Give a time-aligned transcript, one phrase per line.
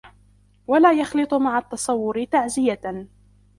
[0.67, 3.07] وَلَا يَخْلِطُ مَعَ التَّصَوُّرِ تَعْزِيَةً